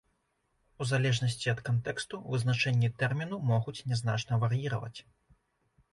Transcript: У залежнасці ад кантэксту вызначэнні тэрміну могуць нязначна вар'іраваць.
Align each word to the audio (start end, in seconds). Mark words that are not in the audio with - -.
У 0.85 0.87
залежнасці 0.91 1.51
ад 1.53 1.59
кантэксту 1.67 2.21
вызначэнні 2.33 2.89
тэрміну 3.03 3.41
могуць 3.53 3.77
нязначна 3.93 4.33
вар'іраваць. 4.45 4.95